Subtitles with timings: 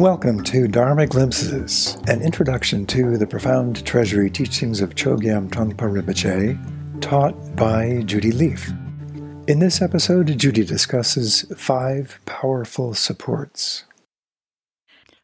[0.00, 7.02] Welcome to Dharma Glimpses, an introduction to the profound treasury teachings of Chogyam Trungpa Rinpoche,
[7.02, 8.70] taught by Judy Leaf.
[9.46, 13.84] In this episode, Judy discusses five powerful supports.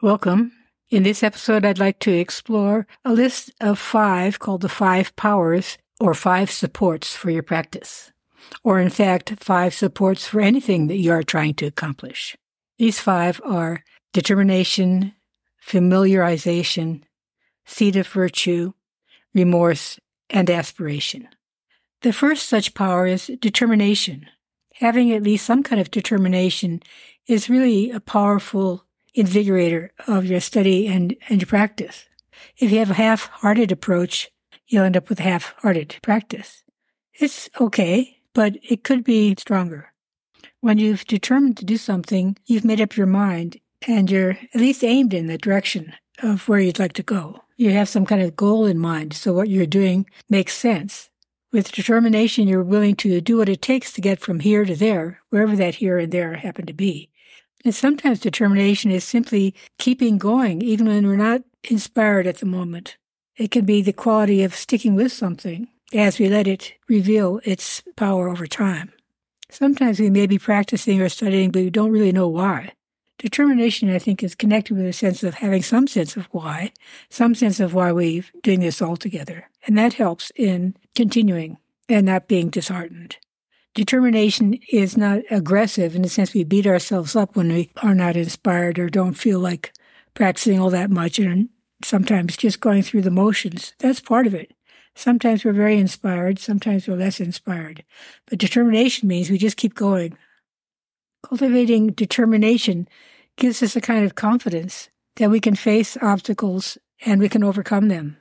[0.00, 0.52] Welcome.
[0.90, 5.76] In this episode, I'd like to explore a list of five called the five powers
[6.00, 8.10] or five supports for your practice,
[8.64, 12.38] or in fact, five supports for anything that you are trying to accomplish.
[12.78, 15.14] These five are determination,
[15.66, 17.02] familiarization,
[17.64, 18.72] seed of virtue,
[19.34, 19.98] remorse,
[20.30, 21.28] and aspiration.
[22.02, 24.26] The first such power is determination.
[24.74, 26.82] Having at least some kind of determination
[27.28, 28.84] is really a powerful
[29.16, 32.06] invigorator of your study and, and your practice.
[32.56, 34.30] If you have a half-hearted approach,
[34.66, 36.64] you'll end up with half-hearted practice.
[37.14, 39.91] It's okay, but it could be stronger.
[40.62, 44.84] When you've determined to do something, you've made up your mind and you're at least
[44.84, 47.40] aimed in the direction of where you'd like to go.
[47.56, 51.10] You have some kind of goal in mind, so what you're doing makes sense.
[51.50, 55.20] With determination, you're willing to do what it takes to get from here to there,
[55.30, 57.10] wherever that here and there happen to be.
[57.64, 62.98] And sometimes determination is simply keeping going, even when we're not inspired at the moment.
[63.36, 67.82] It can be the quality of sticking with something as we let it reveal its
[67.96, 68.92] power over time.
[69.52, 72.72] Sometimes we may be practicing or studying, but we don't really know why.
[73.18, 76.72] Determination, I think, is connected with a sense of having some sense of why,
[77.10, 79.50] some sense of why we're doing this all together.
[79.66, 83.18] And that helps in continuing and not being disheartened.
[83.74, 88.16] Determination is not aggressive in the sense we beat ourselves up when we are not
[88.16, 89.74] inspired or don't feel like
[90.14, 91.50] practicing all that much and
[91.84, 93.74] sometimes just going through the motions.
[93.80, 94.54] That's part of it.
[94.94, 97.84] Sometimes we're very inspired, sometimes we're less inspired.
[98.26, 100.16] But determination means we just keep going.
[101.26, 102.88] Cultivating determination
[103.36, 107.88] gives us a kind of confidence that we can face obstacles and we can overcome
[107.88, 108.16] them.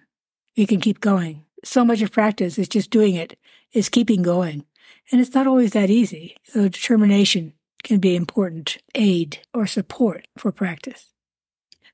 [0.57, 1.45] We can keep going.
[1.63, 3.37] So much of practice is just doing it,
[3.73, 4.65] is keeping going.
[5.11, 6.35] And it's not always that easy.
[6.43, 7.53] So determination
[7.83, 11.07] can be important aid or support for practice.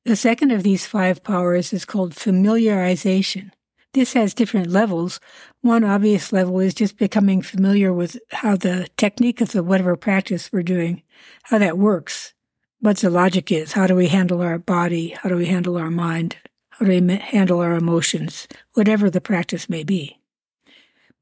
[0.06, 3.52] The second of these five powers is called familiarization.
[3.94, 5.20] This has different levels.
[5.62, 10.52] One obvious level is just becoming familiar with how the technique of the whatever practice
[10.52, 11.04] we're doing,
[11.44, 12.34] how that works
[12.80, 13.74] what the logic is.
[13.74, 15.10] How do we handle our body?
[15.10, 16.38] How do we handle our mind?
[16.70, 18.48] How do we handle our emotions?
[18.74, 20.20] Whatever the practice may be.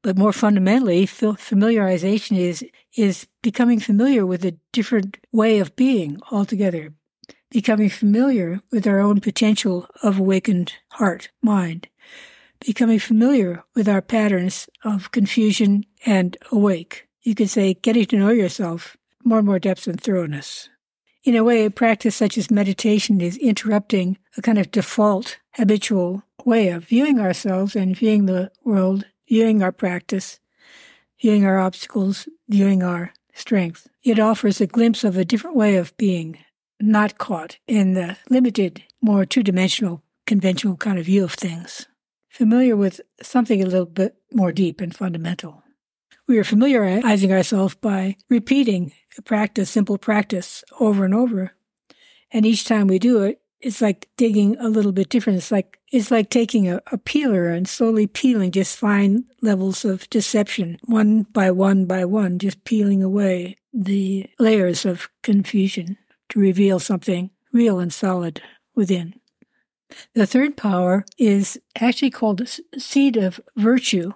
[0.02, 2.64] But more fundamentally, familiarization is,
[2.96, 6.92] is becoming familiar with a different way of being altogether,
[7.50, 11.88] becoming familiar with our own potential of awakened heart, mind,
[12.60, 17.08] becoming familiar with our patterns of confusion and awake.
[17.22, 20.68] You could say getting to know yourself more and more depth and thoroughness.
[21.24, 26.22] In a way, a practice such as meditation is interrupting a kind of default, habitual
[26.44, 30.38] way of viewing ourselves and viewing the world, viewing our practice,
[31.20, 33.88] viewing our obstacles, viewing our strength.
[34.04, 36.38] It offers a glimpse of a different way of being,
[36.80, 41.88] not caught in the limited, more two dimensional, conventional kind of view of things.
[42.36, 45.62] Familiar with something a little bit more deep and fundamental.
[46.28, 51.52] We are familiarizing ourselves by repeating a practice, simple practice over and over.
[52.30, 55.38] And each time we do it, it's like digging a little bit different.
[55.38, 60.10] It's like, it's like taking a, a peeler and slowly peeling just fine levels of
[60.10, 65.96] deception, one by one by one, just peeling away the layers of confusion
[66.28, 68.42] to reveal something real and solid
[68.74, 69.14] within.
[70.14, 74.12] The third power is actually called seed of virtue.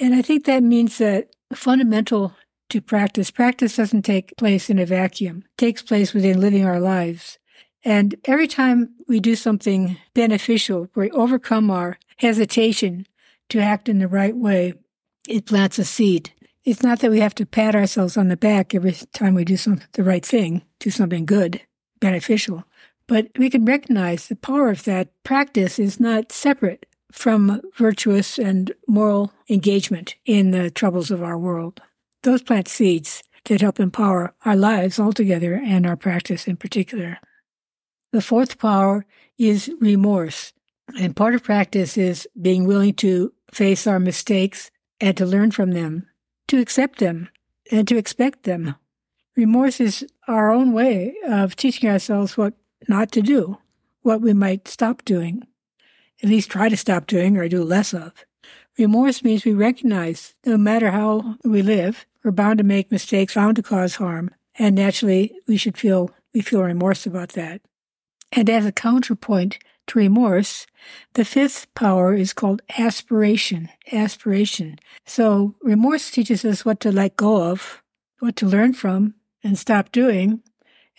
[0.00, 2.34] And I think that means that fundamental
[2.70, 3.30] to practice.
[3.30, 5.44] Practice doesn't take place in a vacuum.
[5.44, 7.38] It takes place within living our lives.
[7.84, 13.06] And every time we do something beneficial, we overcome our hesitation
[13.50, 14.74] to act in the right way,
[15.28, 16.32] it plants a seed.
[16.64, 19.56] It's not that we have to pat ourselves on the back every time we do
[19.56, 21.60] some, the right thing, do something good,
[22.00, 22.64] beneficial.
[23.06, 28.72] But we can recognize the power of that practice is not separate from virtuous and
[28.88, 31.80] moral engagement in the troubles of our world.
[32.22, 37.18] Those plant seeds that help empower our lives altogether and our practice in particular.
[38.12, 39.04] The fourth power
[39.38, 40.52] is remorse.
[40.98, 45.72] And part of practice is being willing to face our mistakes and to learn from
[45.72, 46.06] them,
[46.48, 47.28] to accept them,
[47.70, 48.76] and to expect them.
[49.36, 52.54] Remorse is our own way of teaching ourselves what
[52.88, 53.58] not to do,
[54.02, 55.42] what we might stop doing,
[56.22, 58.12] at least try to stop doing or do less of.
[58.78, 63.56] Remorse means we recognize no matter how we live, we're bound to make mistakes, bound
[63.56, 67.60] to cause harm, and naturally we should feel we feel remorse about that.
[68.32, 70.66] And as a counterpoint to remorse,
[71.12, 73.68] the fifth power is called aspiration.
[73.92, 74.78] Aspiration.
[75.06, 77.82] So remorse teaches us what to let go of,
[78.18, 79.14] what to learn from,
[79.44, 80.42] and stop doing.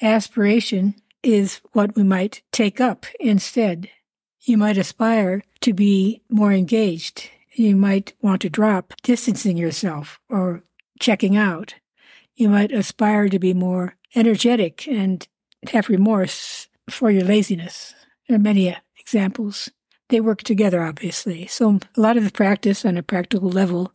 [0.02, 3.90] Aspiration is what we might take up instead.
[4.42, 7.30] You might aspire to be more engaged.
[7.54, 10.64] You might want to drop distancing yourself or
[11.00, 11.76] checking out.
[12.36, 15.28] You might aspire to be more energetic and
[15.72, 17.96] have remorse for your laziness.
[18.28, 19.72] There are many examples.
[20.10, 21.48] They work together, obviously.
[21.48, 23.94] So a lot of the practice on a practical level,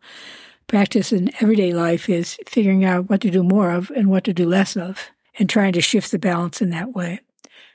[0.66, 4.32] practice in everyday life is figuring out what to do more of and what to
[4.32, 7.20] do less of and trying to shift the balance in that way.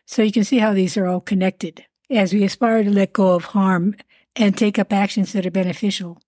[0.05, 1.85] So you can see how these are all connected.
[2.09, 3.95] As we aspire to let go of harm
[4.35, 6.21] and take up actions that are beneficial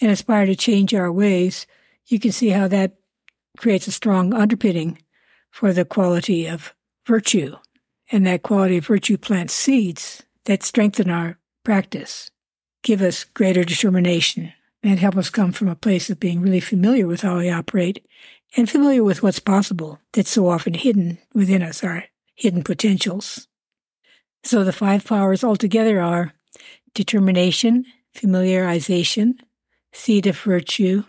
[0.00, 1.66] and aspire to change our ways,
[2.06, 2.96] you can see how that
[3.56, 4.98] creates a strong underpinning
[5.50, 6.74] for the quality of
[7.06, 7.56] virtue.
[8.12, 12.30] And that quality of virtue plants seeds that strengthen our practice,
[12.82, 14.52] give us greater determination,
[14.84, 18.06] and help us come from a place of being really familiar with how we operate
[18.56, 22.04] and familiar with what's possible that's so often hidden within us, our
[22.34, 23.48] hidden potentials.
[24.44, 26.34] So the five powers altogether are
[26.92, 29.38] determination, familiarization,
[29.92, 31.04] seed of virtue,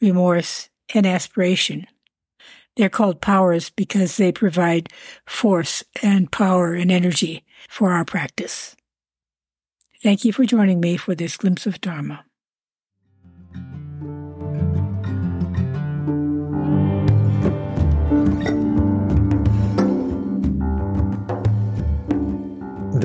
[0.00, 1.86] remorse, and aspiration.
[2.76, 4.90] They're called powers because they provide
[5.26, 8.76] force and power and energy for our practice.
[10.02, 12.24] Thank you for joining me for this glimpse of Dharma.